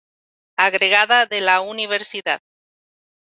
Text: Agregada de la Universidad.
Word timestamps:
Agregada 0.57 1.27
de 1.27 1.41
la 1.41 1.61
Universidad. 1.61 2.41